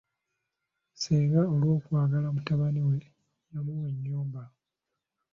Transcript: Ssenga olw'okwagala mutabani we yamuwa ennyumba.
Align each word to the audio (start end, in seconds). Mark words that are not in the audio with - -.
Ssenga 0.93 1.41
olw'okwagala 1.53 2.27
mutabani 2.35 2.81
we 2.87 2.97
yamuwa 3.51 3.85
ennyumba. 3.91 4.43